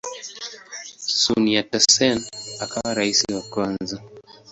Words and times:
Sun 1.21 1.43
Yat-sen 1.53 2.19
akawa 2.63 2.91
rais 2.97 3.19
wa 3.33 3.41
kwanza. 3.51 3.97